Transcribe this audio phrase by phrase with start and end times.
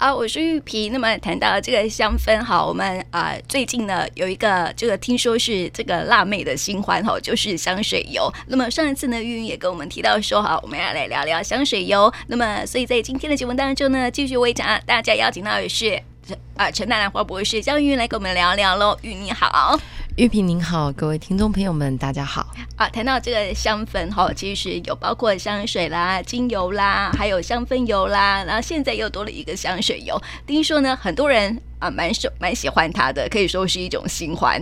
[0.00, 0.92] 好，我是玉萍。
[0.92, 8.32] 那么谈到这个香氛，好，我们啊、最近呢有一个这个听说是这个辣妹的新欢哈，就是香水油。
[8.46, 12.12] 那么上一次呢，玉云也跟我们提到说，哈，我们要来聊聊香水油。
[12.28, 18.96] 那么所以在今天的节目当中呢，继续为大大家邀请到的是陈啊陈大兰花博士江玉云来跟我们聊聊喽。
[19.02, 19.76] 玉你好。
[20.18, 22.52] 玉萍您好，各位听众朋友们，大家好。
[22.74, 30.20] 啊，谈到这个香氛哈，其实有包括香水啦、精油啦，还有香氛油啦，然后现在又多了一个香水油。
[30.44, 34.60] 听说呢，很多人啊蛮喜蛮喜欢它的，可以说是一种新欢。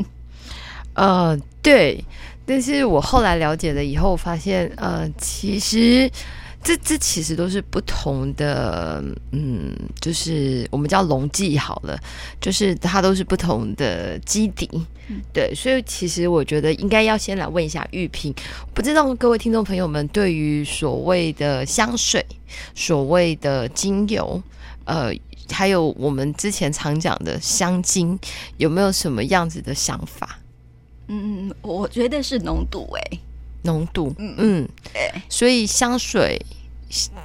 [0.93, 2.05] 呃，对，
[2.45, 6.11] 但是我后来了解了以后，发现呃，其实。
[6.67, 11.97] 这这其实都是不同的，嗯，就是我们叫龙记好了，
[12.41, 14.69] 就是它都是不同的基底，
[15.09, 18.35] 嗯、对，所以其实我觉得应该要先来问一下玉萍，
[18.75, 22.27] 不知道各位听众朋友们对于所谓的香水、
[22.75, 24.43] 所谓的精油，
[24.87, 25.13] 呃，
[25.49, 28.19] 还有我们之前常讲的香精，
[28.57, 30.41] 有没有什么样子的想法？
[31.07, 33.19] 嗯，我觉得是浓度、欸，哎，
[33.67, 36.41] 浓度，嗯嗯，对，所以香水。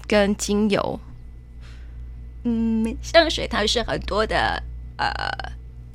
[0.08, 1.00] 跟精油，
[2.44, 4.62] 嗯，香水它是很多的
[4.98, 5.08] 呃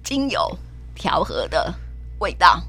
[0.04, 0.56] 精油
[0.94, 1.74] 调和的
[2.20, 2.62] 味道，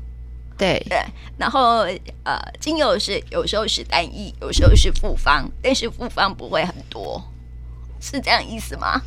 [0.58, 0.83] 对。
[0.89, 1.00] 对，
[1.38, 1.86] 然后
[2.23, 7.23] 呃精油是有时候是单一，有时候是复方，但是复方不会很多，
[8.02, 9.00] 是这样意思吗？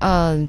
[0.00, 0.46] 嗯，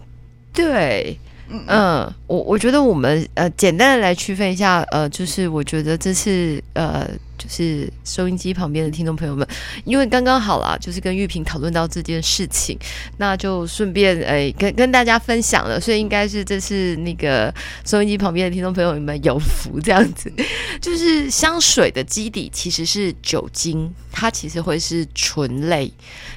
[0.54, 2.14] 对，嗯，嗯。
[2.28, 7.10] 我我觉得我们呃简单的来区分一下，呃，就是我觉得这是呃。
[7.38, 9.48] 就是收音机旁边的听众朋友们，
[9.86, 12.78] 因为刚刚好啦，就是跟玉萍讨论到这件事情，
[13.18, 17.54] 那就顺便诶跟跟大家分享了，所以应该是这是那个
[17.86, 20.32] 收音机旁边的听众朋友们有福这样子。
[20.82, 25.92] 就是香水的基底其实是酒精，它其实会是醇类。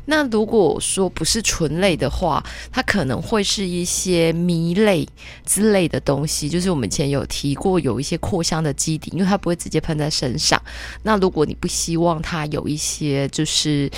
[0.07, 5.07] 那如果说不是醇类的话，它可能会是一些醚类
[5.45, 6.49] 之类的东西。
[6.49, 10.61] 就是我们以前有提过，有一些扩香的基底，因为它不会直接喷在身上。
[11.03, 13.91] 那如果你不希望它有一些就是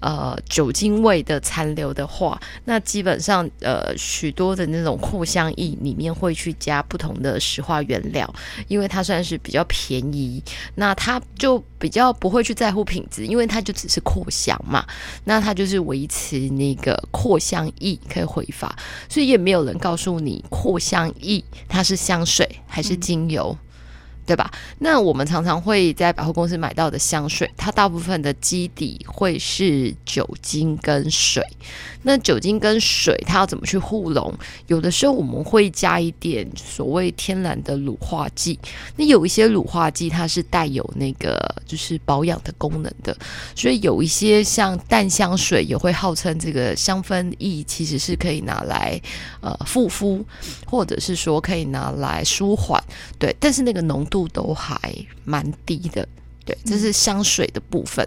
[0.00, 8.32] 呃酒精味的残留的话，那基本上呃许多的那种扩香液里面会去加不同的石化原料，
[8.68, 10.42] 因为它算是比较便宜，
[10.74, 14.86] 那它就比较不会去在乎品质，因为它就只是扩香嘛，
[15.24, 18.74] 那它就是维持那个扩香液可以挥发，
[19.08, 23.56] 所以也没有人告诉你扩香液它是香水还是精油。
[24.26, 24.50] 对吧？
[24.78, 31.44] 那我们常常会在百货公司买到的香水，它大部分的基底会是酒精跟水。
[32.02, 34.32] 那酒精跟水它要怎么去互溶？
[34.68, 38.58] 有的时候我们会加一点所谓天然的乳化剂。
[38.96, 43.14] 那有一些乳化剂它是带有那个就是保养的功能的，
[43.54, 49.00] 所以有一些像淡香水也会号称这个香氛液其实是可以拿来
[49.40, 50.24] 呃护肤，
[50.66, 52.82] 或者是说可以拿来舒缓。
[53.18, 54.94] 对，但是那个浓度都还
[55.24, 56.06] 蛮低的。
[56.42, 58.06] 对，这是香水的部分。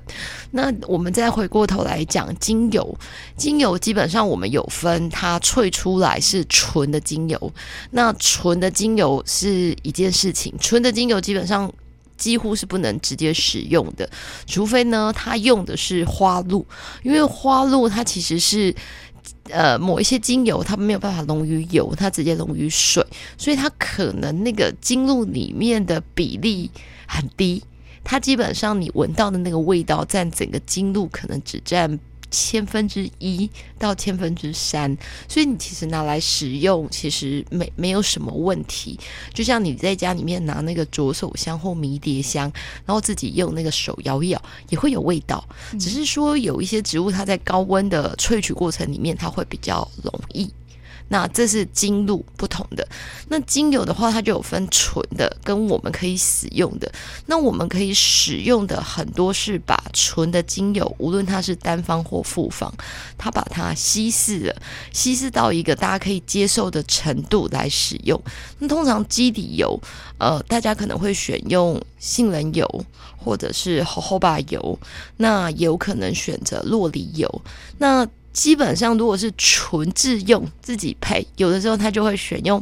[0.51, 2.97] 那我们再回过头来讲精油，
[3.37, 7.53] 精油基本上我们有分，它萃出来是纯的精油。
[7.91, 11.71] 那纯的精油是一件事情，纯的精油基本上
[12.17, 14.09] 几乎是不能直接使用的，
[14.47, 16.65] 除非呢，它用的是花露，
[17.03, 18.73] 因为花露它其实是
[19.49, 23.05] 呃某一些精油，它没有办法溶于油，它直接溶于水，
[23.37, 26.69] 所以它可能那个精露里面的比例
[27.07, 27.63] 很低。
[28.03, 31.99] 它基本上，你闻到的那个味道，占整个精露可能只占
[32.33, 34.97] 千分之一到千分之三，
[35.29, 38.99] 所以你其实拿来使用，其实没没有什么问题。
[39.31, 42.51] 就像你在家里面拿那个左手香或迷迭香，
[42.87, 45.47] 然后自己用那个手摇一摇，也会有味道。
[45.79, 50.51] 只是说有一些植物，它在高温的萃取过程里面，它会比较容易。
[51.09, 52.87] 那这是精露不同的。
[53.29, 56.91] 那精油的话，它就有分纯的跟我们可以使用的。
[57.25, 62.73] 那我们可以使用的很多是把纯的精油，无论它是单方或复方，
[63.17, 64.55] 它把它稀释了，
[64.91, 68.19] 稀释到一个大家可以接受的程度来使用。
[68.59, 69.79] 那通常基底油，
[70.17, 72.85] 呃，大家可能会选用杏仁油
[73.17, 74.77] 或者是荷荷巴油，
[75.17, 77.41] 那有可能选择洛梨油。
[77.77, 82.61] 那基本上，如果是纯自用自己配，有的时候他就会选用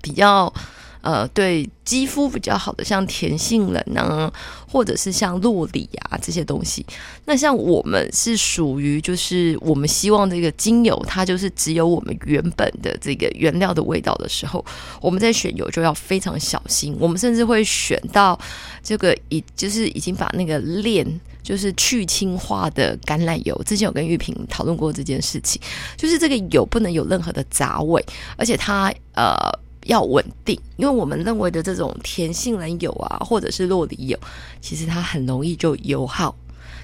[0.00, 0.52] 比较
[1.00, 4.32] 呃对肌肤比较好的，像甜杏仁啊，
[4.70, 6.86] 或者是像洛里啊这些东西。
[7.24, 14.64] 那像我们是属于就是我们希望这个精油它就是只有我们原本的这个原料的味道的时候，
[15.00, 16.96] 我们在选油就要非常小心。
[17.00, 18.38] 我们甚至会选到
[18.84, 21.04] 这个已就是已经把那个链。
[21.46, 25.62] 就是去氢化的橄榄油，之前有跟玉萍讨论过这件事情，
[25.96, 28.04] 就是这个油不能有任何的杂味，
[28.36, 29.36] 而且它呃
[29.84, 34.18] 要稳定，因为我们认为的这种甜杏仁油啊，或者是洛梨油，
[34.60, 36.34] 其实它很容易就油耗，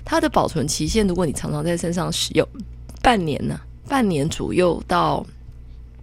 [0.04, 2.46] 它的保存期限，如果你常常在身上使用，
[3.02, 5.26] 半年呢，半年左右到。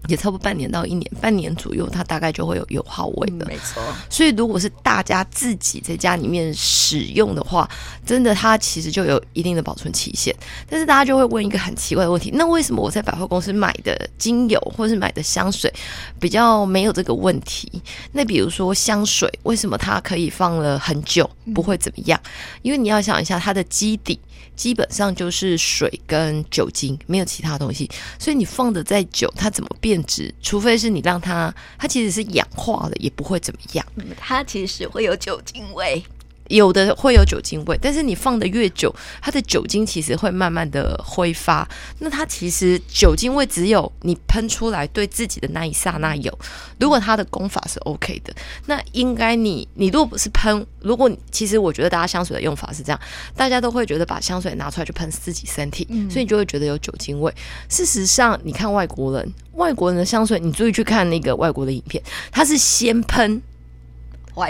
[0.08, 3.46] 也差不多半年到一年，半年左右，它大概就会有油耗味的。
[3.46, 3.84] 没错。
[4.10, 7.70] 所以，如果是大家自己在家里面使用的话，
[8.06, 10.34] 真的它其实就有一定的保存期限。
[10.70, 15.72] 但是，大家就会问一个很奇怪的问题：那为什么我在百货公司买的精油或是买的香水
[16.20, 17.70] 比较没有这个问题？
[18.14, 22.20] 那比如说香水，为什么它可以放了很久不会怎么样？
[22.62, 24.18] 因为你要想一下，它的基底
[24.56, 29.89] 基本上就是水跟酒精，没有其他东西，所以你放的再久，它怎么变？
[29.90, 33.84] 变质，除非是你让它，它其实是氧化了，也不会怎么样。
[34.20, 36.04] 它其实会有酒精味。
[36.50, 41.68] 有的会有酒精味，但是你放的越久，它的酒精其实会慢慢的挥发。
[42.00, 46.40] 那它其实酒精味只有你喷出来对自己的那一刹那有。
[46.80, 48.34] 如果它的功法是 OK 的，
[48.66, 53.00] 那应该你你如果不是喷，如果其实我觉得大家香水的用法是这样，
[53.36, 57.34] 大家都会觉得把香水拿出来就喷自己身体，嗯、所以你就会觉得有酒精味。
[57.70, 63.42] 事实上，你看外国人，外国人的香水，你注意去看那个外国的影片，他是先喷。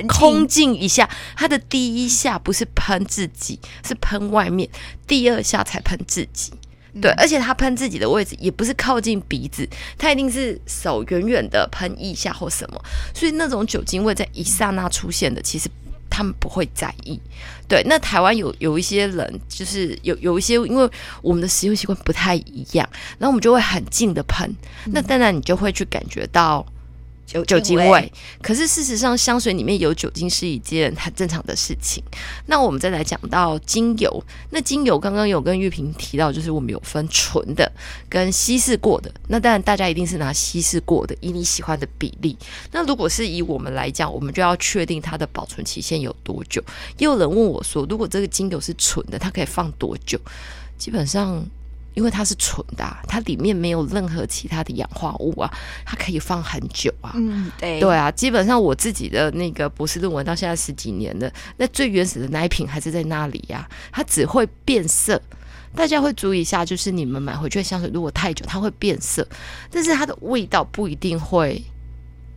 [0.08, 4.68] 空净一下，他的第一下不是喷自己，是喷外面；
[5.08, 6.52] 第二下才喷自己。
[7.00, 12.84] 对，而且他喷自己的位置也不是靠近鼻子，他一定是手远远的喷一下或什么。
[13.14, 15.70] 所以那种酒精味在一刹那出现的，其实
[16.10, 17.20] 他们不会在意。
[17.68, 20.90] 对，那台湾有有一些人，就是有有一些，因为
[21.22, 22.90] 我们的使用习惯不太一样，
[23.20, 24.52] 然后我们就会很近的喷。
[24.86, 26.66] 那当然，你就会去感觉到。
[27.30, 28.12] 酒酒精味，
[28.42, 32.04] 可是事实上，香水里面有酒精是一件很正常的事情。
[32.48, 37.72] 那我们再来讲到精油，那精油刚刚有跟玉萍提到，就是我们有分纯的
[38.10, 39.12] 跟稀释过的。
[39.28, 42.36] 那当然，大家一定是拿稀释过的，以你喜欢的比例。
[42.72, 46.60] 那如果是以我们来讲，我们就要确定它的保存期限有多久。
[46.98, 50.20] 也有人问我说，如果这个精油是纯的，它可以放多久？
[50.80, 51.46] 基本上。
[52.00, 55.52] 因为它是纯的啊，它里面没有任何其他的氧化物啊，
[55.86, 57.12] 它可以放很久啊。
[57.16, 65.22] 嗯，对，对啊，基本上我自己的那个博士论文到现在十几年了，那最原始的奶瓶还是在那里呀，它只会变色。
[65.76, 69.28] 大家会注意一下，就是你们买回去的香水如果太久，它会变色，
[69.70, 71.62] 但是它的味道不一定会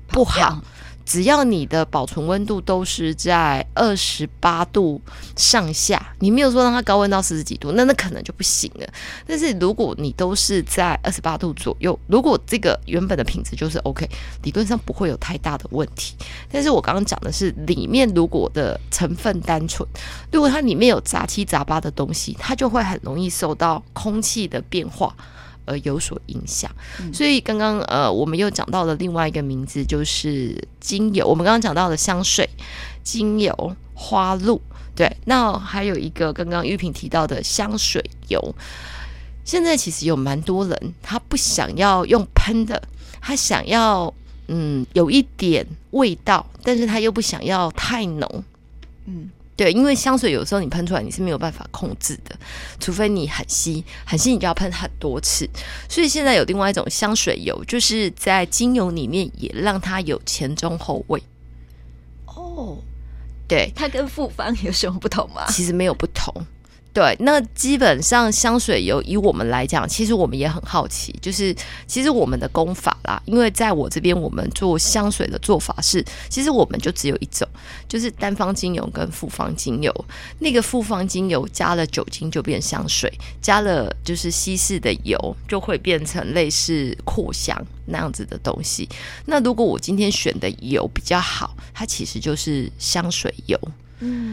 [0.08, 0.60] 不好。
[1.04, 5.00] 只要你的保存温度都是在二十八度
[5.36, 8.86] 上下，你没有说让它高温到四十几度，那那可能就不行了。
[9.26, 14.08] 但是如果你都是在二十八度左右，如果这个原本的品质就是 OK，
[14.42, 16.14] 理论上不会有太大的问题。
[16.50, 19.88] 但是我刚刚讲的是里面如果的成分单纯，
[20.30, 25.14] 如果它里面有杂七杂八的东西，它就会很容易受到空气的变化。
[25.64, 26.70] 而有所影响，
[27.12, 31.26] 所以刚刚呃，我们又讲到了另外一个名字，就是精油。
[31.26, 32.48] 我们刚刚讲到的香水、
[33.02, 34.60] 精油、花露，
[34.94, 35.16] 对。
[35.24, 38.54] 那还有一个刚刚玉萍提到的香水油。
[39.44, 42.82] 现在其实有蛮多人，他不想要用喷的，
[43.20, 44.12] 他想要
[44.48, 48.44] 嗯有一点味道，但是他又不想要太浓，
[49.06, 49.30] 嗯。
[49.54, 52.34] 对，因为香水有时候你喷出来你是没有办法控制的，
[52.80, 55.48] 除非你很稀，很稀你就要喷很多次。
[55.88, 61.22] 所以现在有另外一种香水油，就是在精油里面也让它有前中后味。
[62.26, 62.78] 哦，
[63.46, 65.44] 对，它跟复方有什么不同吗？
[65.48, 66.34] 其实没有不同。
[66.94, 71.56] 对，那基本上香水油以我们来讲，其实我们也很好奇，就是
[71.86, 77.48] 其实我们的功法啦，因为在我这边我们做香水的做法是，其实我们就只有一种，
[77.88, 80.04] 就是单方精油跟复方精油。
[80.40, 87.56] 那个复方精油加了酒精就变香水，加了就是稀释的油就会变成类似扩香
[87.86, 88.86] 那样子的东西。
[89.24, 93.58] 那如果我今天选的油比较好，它其实就是香水油。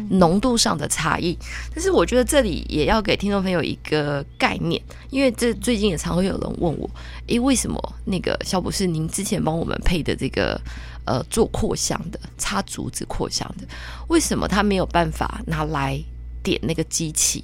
[0.10, 1.38] 浓度上的差异，
[1.74, 6.90] 但是我觉得这里也要给听众朋友一个概念，因为这最近也常会有人问我，
[7.28, 10.60] 诶，为什么那个肖博士您之前帮我们配的这个
[11.06, 13.68] 呃做扩香的插竹子扩香的，
[14.08, 16.00] 为什么它没有办法拿来
[16.42, 17.44] 点那个机器？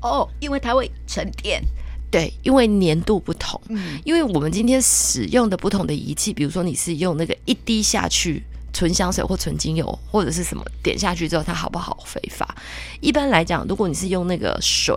[0.00, 1.62] 哦，因为它会沉淀。
[2.08, 8.44] 对，因为粘度不同，嗯，因为我们今天使用的不同的仪器，比如说你是用那个一滴下去
[8.76, 12.46] 纯香水或纯精油，或者是什么点下去之后它好不好挥发？
[13.00, 14.94] 一般来讲，如果你是用那个水，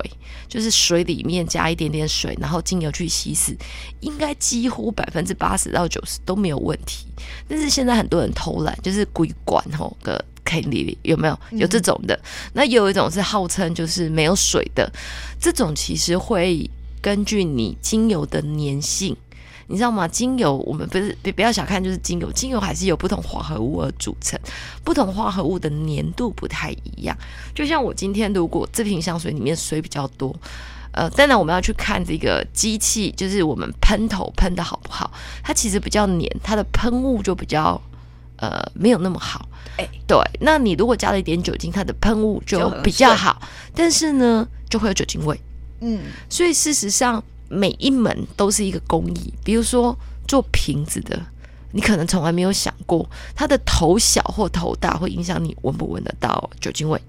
[0.50, 3.56] 就是水里面加一点点水，然后精油去稀释，
[4.02, 7.06] 应该几乎百分之八十到九十都没有问题。
[7.48, 12.14] 但是现在很多人偷懒，就是鬼管吼个 K 里有没有有这种的？
[12.16, 14.92] 嗯、那有一种是号称就是没有水的，
[15.40, 16.70] 这种其实会。
[17.02, 19.16] 根据你精油的粘性，
[19.70, 20.08] 你知道吗？
[20.08, 24.38] 精油我们不是别不要小看，就是精油，精油还是由不同化合物而组成，
[24.84, 27.16] 不同化合物的粘度不太一样。
[27.54, 30.36] 就像我今天如果这瓶香水里面水比较多，
[30.92, 35.12] 呃，当然我们要去看这个机器，就是我们喷头喷的好不好，
[35.44, 37.80] 它其实比较粘，它的喷雾就比较
[38.38, 39.48] 呃没有那么好。
[39.78, 43.40] 哎，对，那你如果加了一点酒精，它的喷雾就比较好，
[43.76, 45.40] 但是呢就会有酒精味。
[45.82, 49.34] 嗯，所以事实上，每一门都是一个工艺。
[49.44, 51.20] 比如说做瓶子的，
[51.72, 57.02] 你可能从来没有想过，它的头小或头大会影响你闻不闻得到酒精味。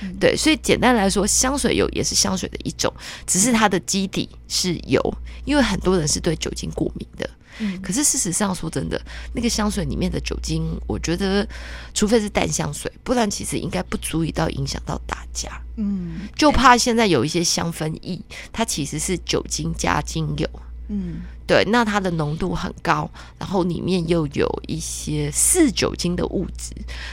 [0.00, 2.92] 嗯、对，所以简单来说，香水油也是香水的一种，
[3.26, 5.02] 只是它的基底是油，
[5.44, 7.28] 因为很多人是对酒精过敏的。
[7.58, 9.00] 嗯，可是事实上说真的，
[9.34, 11.46] 那个香水里面的酒精，我觉得，
[11.92, 15.50] 除非是淡香水，不然其实应该不足以到影响到大家。
[15.76, 18.20] 嗯，就怕现在有一些香氛液，
[18.52, 20.48] 它其实是酒精加精油。
[20.90, 26.72] 嗯，对，那它的浓度很高，然后里面又有一些似酒精的物质，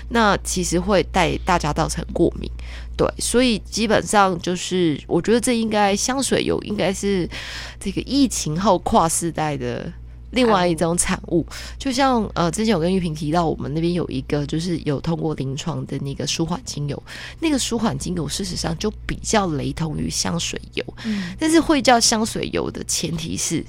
[0.10, 2.50] 那其实会带大家造成过敏。
[2.96, 7.30] 对，所以基本上就是，我觉得这应该香水有应该是
[7.78, 9.92] 这个疫情后跨世代的。
[10.32, 11.46] 另外一种产物，
[11.78, 17.02] 就像呃，之前有跟玉萍提到，我们那边有一个就是有通过临床的那个舒缓精油，
[17.40, 23.64] 那个舒缓精油事实上就比较雷同于香水油，嗯，但是会叫香水油的前提是，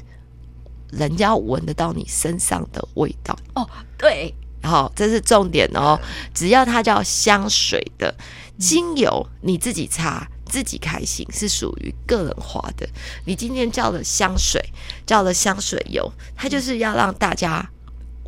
[0.90, 3.38] 人家闻得到你身上的味道。
[3.54, 5.98] 哦，对，好，这是重点哦，
[6.34, 8.12] 只要它叫香水的
[8.58, 10.28] 精油，你自己擦。
[10.46, 12.88] 自己开心是属于个人化的。
[13.24, 14.62] 你今天叫了香水，
[15.04, 17.68] 叫了香水油，它就是要让大家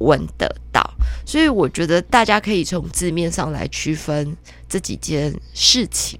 [0.00, 0.82] 闻得到。
[1.24, 4.36] 所以我觉得大家可以从字面上来区分
[4.68, 6.18] 这几件事情。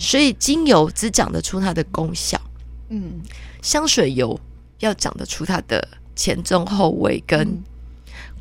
[0.00, 2.40] 所以精油只讲得出它的功效，
[2.88, 3.20] 嗯，
[3.62, 4.38] 香水油
[4.78, 5.86] 要讲得出它的
[6.16, 7.62] 前中后味跟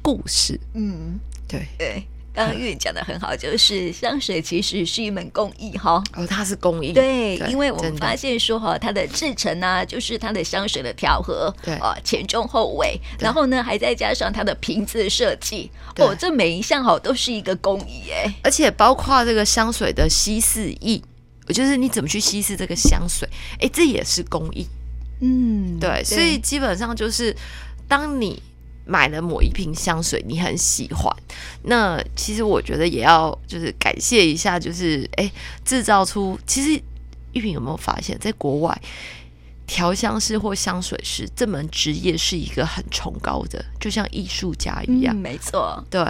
[0.02, 2.08] 故事，嗯，对对。
[2.34, 6.04] 刚刚玉讲的很好，就是香水其实是一门工艺哈。
[6.16, 6.92] 哦，它是工艺。
[6.92, 18.34] 对，因为我们发现说哈，它的制成呢，就是它的香水的调和，对啊，前中后味，然后呢，还再加上它的瓶子设计，哦，这每一项哈都是一个工艺哎。
[18.44, 21.00] 而且包括这个香水的稀释液，
[21.50, 24.68] 就是你怎么去稀释这个香水，哎，这也是工艺。
[25.22, 27.36] 嗯，对，所以基本上就是
[27.88, 28.42] 当你。
[28.86, 31.10] 买了某一瓶香水，你很喜欢，
[31.64, 35.32] 那其实我觉得也要就是感谢一下，就是哎，
[35.66, 36.82] 制造出其实
[37.34, 38.82] 玉萍有没有发现，在国外
[39.66, 45.16] 调香师或香水师这门职业是一个很崇高的，就像艺术家一样。
[45.16, 46.06] 嗯，没错，对。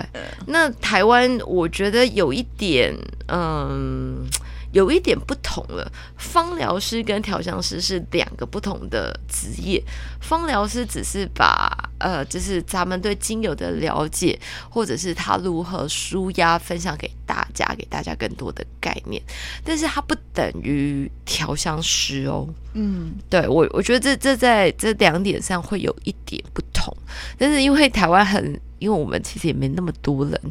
[0.47, 2.93] 那台湾我觉得有一点，
[3.27, 4.27] 嗯。
[4.73, 9.81] 有一点不同了，芳疗师跟调香师是两个不同的职业。
[10.19, 14.37] 芳疗师只是把呃，就是咱们对精油的了解，
[14.69, 19.21] 或者是他如何舒压分享给大家，给大家更多的概念。
[19.63, 22.49] 但是它不等于调香师哦。
[22.73, 26.91] 嗯，对，我我觉得这这在这两点上会有一点不同。
[27.37, 30.41] 但是因为台湾很，因为我们其实也没那么多人。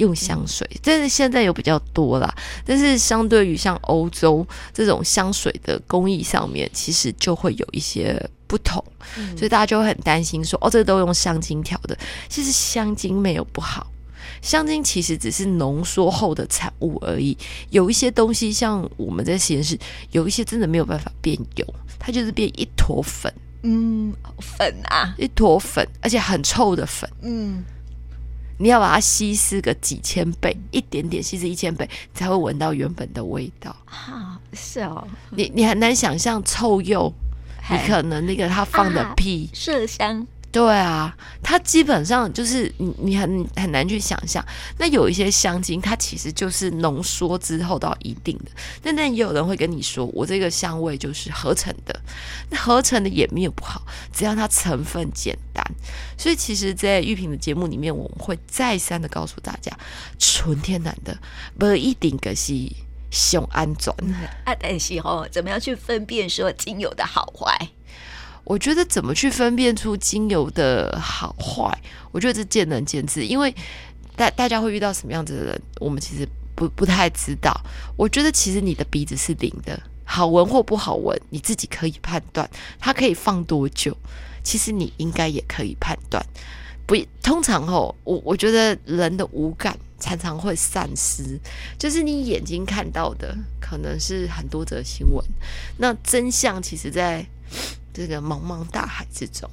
[0.00, 2.34] 用香水，但是现在有比较多啦。
[2.64, 8.82] 但是相对于像欧洲这种香水的工艺上面，其实就会有一些不同，
[9.16, 11.96] 嗯、所以大家就会很担心说：“哦，这都用香精调的。”
[12.28, 13.86] 其实香精没有不好，
[14.40, 17.36] 香精其实只是浓缩后的产物而已。
[17.68, 19.78] 有一些东西，像我们在实验室，
[20.12, 23.32] 有一些真的没有办法变油，它就是变一坨粉。
[23.62, 27.08] 嗯，粉啊，一坨粉，而且很臭的粉。
[27.20, 27.62] 嗯。
[28.60, 34.38] 你要把它稀释个几千倍，一点点稀释一千倍，才会闻到原本的味道啊！
[34.52, 37.10] 是哦，你你很难想象臭鼬，
[37.70, 40.26] 你可能那个它放的屁麝香。
[40.52, 44.44] 对啊，它基本上就是你，你很很难去想象。
[44.78, 48.50] 那有一些香精，它其实就是浓缩之后到一定的。
[48.82, 52.00] 但但也有人会跟你说，我这个香味就是合成的。
[52.50, 55.64] 那合成的也没有不好，只要它成分简单。
[56.18, 59.70] 所以其实，在玉萍的节目里面，我们会再三的告诉大家，
[60.18, 61.16] 纯天然的
[61.58, 62.52] 不一定可是
[63.12, 63.96] 熊安转。
[64.44, 67.68] 啊，但是哦，怎么样去分辨说精油的好坏？
[68.44, 71.70] 我觉得怎么去分辨出精油的好坏，
[72.10, 73.54] 我觉得这见仁见智，因为
[74.16, 77.54] 大大家会遇到什么样子的人，我们其实不不太知道。
[77.96, 82.48] 我觉得其实你的鼻子是灵的，好闻或不好闻，你自己可以判断。
[82.80, 83.96] 它可以放多久，
[84.42, 86.24] 其实你应该也可以判断。
[86.86, 91.38] 不，通常哦，我我觉得人的五感常常会散失，
[91.78, 95.24] 就是你眼睛看到的可能是很多则新闻，
[95.78, 97.24] 那真相其实在。
[98.00, 99.46] 这个茫茫大海之中，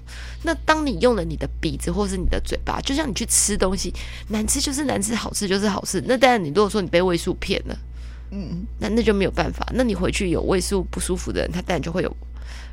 [0.44, 3.94] 那当你用了你的鼻子或是你的嘴巴，就像你去吃东西，
[4.30, 6.02] 难吃就是难吃，好吃就是好吃。
[6.08, 7.78] 那当然，你如果说你被味素骗了，
[8.32, 9.70] 嗯，那那就没有办法。
[9.74, 12.18] 那你回去有味素不舒服的人，他当然就会有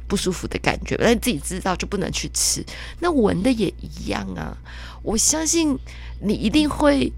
[0.06, 0.94] 不舒服的感觉。
[1.00, 2.64] 那你自己知道就不能去吃。
[3.00, 4.56] 那闻的也一样啊。
[5.02, 5.76] 我相信
[6.20, 7.12] 你一定会，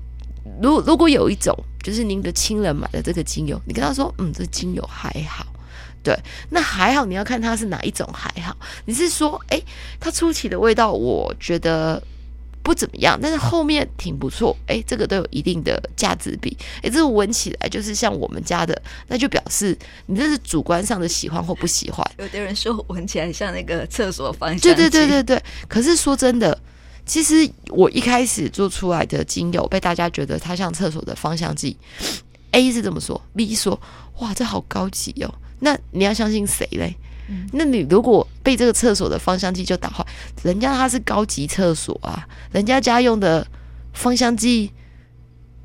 [0.62, 5.46] 如如果有一种就是您的亲人买的这个精油，你跟他说，嗯，这精油还好。
[6.06, 6.16] 对，
[6.50, 8.56] 那还好，你要看它是哪一种还好。
[8.84, 9.60] 你是说，哎，
[9.98, 12.00] 它初期的味道我觉得
[12.62, 22.08] 不怎么样，但是后面挺不错，哎，这个都有一定的价值比，哎，这个闻起来就是像我们家的，那就表示你这是主观上的喜欢或不喜欢。
[22.18, 25.42] 有的人说闻起来像那个厕所芳香剂，对对对对对。
[25.66, 26.56] 可是说真的，
[27.04, 27.34] 其实
[27.70, 31.76] 我一开始做出来的精油被大家觉得它像厕所的芳香剂
[32.52, 33.80] ，A 是这么说，B 说，
[34.20, 35.34] 哇，这好高级哦。
[35.60, 36.96] 那你要相信谁嘞？
[37.28, 40.06] 嗯、那你如果被这个厕所的芳香剂就打坏，
[40.44, 43.44] 人家他是高级厕所啊，人家家用的
[43.92, 44.70] 芳香剂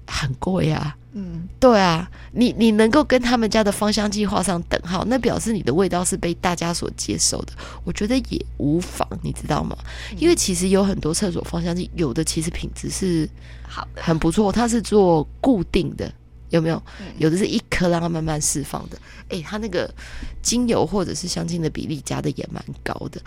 [0.07, 0.97] 很贵啊。
[1.13, 7.51] 嗯，对啊，你你能够跟他们家的芳香剂画上等号，那表示你的味道是被大家所接受的。
[7.83, 9.77] 我觉得也无妨，你知道吗？
[10.11, 13.29] 嗯、因为其实有很多厕所芳香剂，有的其实品质是
[13.67, 16.09] 好的，很不错，它是做固定的。
[16.51, 16.81] 有没有？
[17.17, 18.97] 有的是一颗让它慢慢释放的。
[19.29, 19.91] 诶，它那个
[20.43, 23.19] 精油或者是香精的比例加的也蛮高的。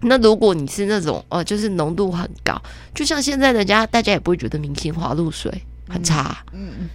[0.00, 2.58] 那如果你是那种哦、呃，就是浓度很高，
[2.94, 5.52] 就像现在人家大家也不会觉得明星花露水
[5.88, 6.42] 很差。
[6.52, 6.88] 嗯嗯。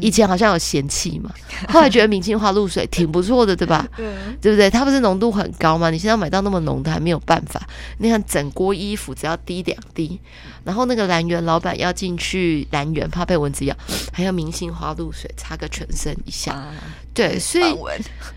[0.00, 1.30] 以前好像有嫌弃嘛，
[1.70, 3.86] 后来觉得明星花露水 挺不错的，对吧？
[4.42, 4.68] 对不对？
[4.68, 5.88] 它不是浓度很高吗？
[5.90, 7.64] 你现在买到那么浓的还没有办法。
[7.98, 10.20] 你看整锅衣服只要滴两滴，
[10.64, 13.76] 然后那个兰园老板要进去兰园，怕被蚊子咬，
[14.12, 16.72] 还要明星花露水擦个全身一下。
[17.14, 17.64] 对，所以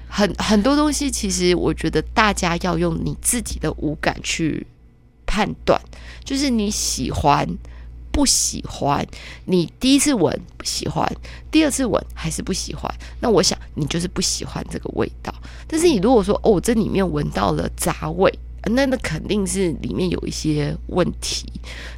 [0.07, 4.65] 很很多东西，其实我觉得大家要用你自己的五感去
[5.25, 5.81] 判断，
[6.23, 7.47] 就是你喜欢。
[8.11, 9.05] 不喜欢，
[9.45, 11.09] 你第一次闻不喜欢，
[11.49, 15.33] 第二次闻还是不喜欢，那我想你就是不喜欢这个味道。
[15.67, 18.31] 但是你如果说哦，这里面闻到了杂味，
[18.65, 21.51] 那那肯定是里面有一些问题。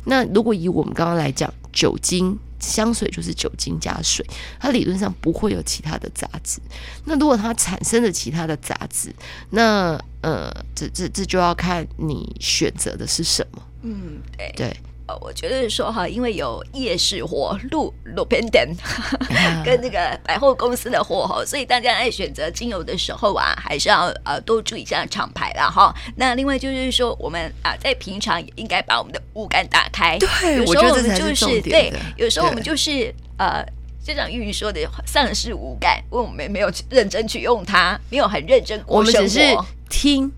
[0.06, 4.26] 那如果以我们刚刚来讲，酒精香水就是酒精加水，
[4.60, 6.62] 它理论上不会有其他的杂质。
[7.06, 9.14] 那如果它产生了其他的杂质，
[9.50, 13.64] 那呃，这这这就要看你选择的是什么。
[13.82, 14.78] 嗯，对对。
[15.06, 18.68] 呃，我觉得说哈，因为有夜市货、路路边店，
[19.66, 25.94] 跟那个百货公司的货哈，所以大家在选择精油的时候啊，还是要呃多注意一下厂牌啦哈。
[26.16, 30.18] 那另外就是说，我们啊在平常也应该把我们的五感打开。
[30.20, 33.62] 对，有时候我们就是，是对，有时候我们就是呃，
[34.02, 39.58] 就像玉玉说的，丧失五感，因为我们没有认真去用它，没有很认真过生活，我们只是
[39.90, 40.32] 听。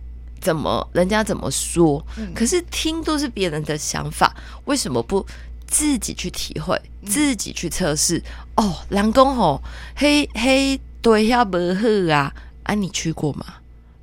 [0.46, 2.06] 怎么人家怎么说？
[2.36, 4.32] 可是听都是别人的想法，
[4.66, 5.26] 为什么不
[5.66, 8.22] 自己去体会，自己去测试？
[8.56, 9.60] 哦，人讲吼，
[9.96, 12.32] 嘿嘿，对呀，不好啊，
[12.62, 13.44] 啊，你去过吗？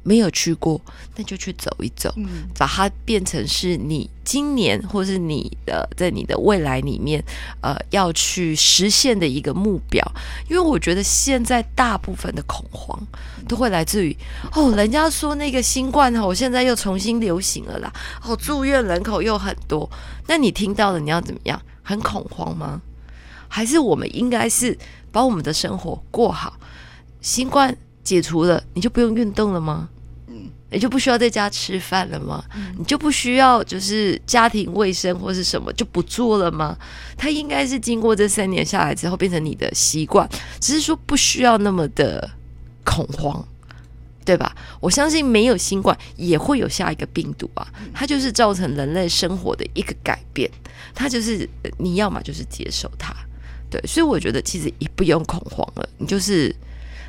[0.03, 0.81] 没有去过，
[1.17, 7.23] 那就去走一走，嗯，把它变成是你今年或是你的在你的未来里面，
[7.61, 10.05] 呃，要去实现的一个目标。
[10.49, 12.99] 因为我觉得现在大部分的恐慌
[13.49, 14.17] 都会来自于
[14.55, 17.93] 哦，人家说那个新冠哦，现在又重新流行了啦，
[18.25, 19.89] 哦，住院人口又很多。
[20.27, 21.61] 那你听到了，你要怎么样？
[21.85, 22.81] 很恐慌吗？
[23.49, 24.79] 还是我们应该是
[25.11, 26.59] 把我们的生活过好？
[27.21, 29.89] 新冠解除了，你就不用运动了吗？
[30.29, 32.43] 嗯，你就不需要在家吃饭了吗？
[32.57, 36.77] 嗯，你就不需要就是家庭卫生或是什么就不做了吗？
[37.17, 40.29] 它应该是经过这三年下来之后变成你的习惯，
[40.61, 42.31] 只是说不需要那么的
[42.85, 43.47] 恐慌，
[44.25, 44.57] 对吧？
[44.81, 50.51] 我相信没有新冠也会有下一个病毒啊，它就是造成人类生活的一个改变，
[50.95, 53.15] 它就是你要么就是接受它，
[53.71, 56.55] 对，所以我觉得其实也不用恐慌了，你就是。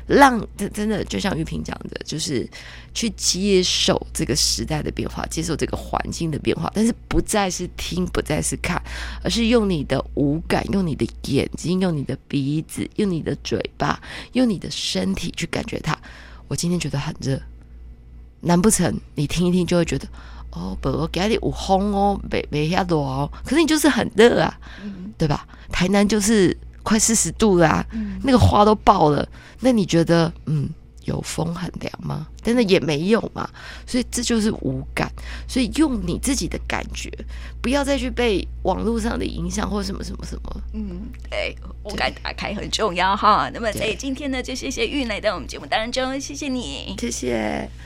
[0.06, 2.48] 让真真的就像玉萍讲的，就是
[2.92, 8.82] 去接受这个时代的变化，接受这个环境的变化，但是不再是听，不再是看，
[9.22, 14.00] 而是用你的五感，用你的眼睛，用你的鼻子，用你的嘴巴，
[14.32, 15.98] 用你的身体去感觉它。
[16.48, 17.40] 我今天觉得很热，
[18.40, 20.06] 难不成你听一听就会觉得？
[20.50, 23.28] 哦，不，我给你有风哦，没没下多哦。
[23.44, 25.48] 可是你就是很热啊，嗯、对吧？
[25.72, 29.28] 台南就是快四十度啦、啊，嗯、那个花都爆了。
[29.58, 30.68] 那你觉得，嗯，
[31.06, 32.28] 有风很凉吗？
[32.42, 33.48] 真的也没有嘛。
[33.86, 35.10] 所以这就是无感。
[35.48, 37.10] 所以用你自己的感觉，
[37.60, 40.62] 不要再去被网络上的影响或什么什么什么。
[40.74, 43.50] 嗯，对，无感打开很重要哈。
[43.52, 47.68] 那么，所以今天呢，就谢谢玉来到我们节目当中，谢谢你，谢谢。